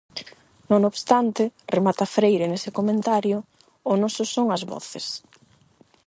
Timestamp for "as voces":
4.55-5.05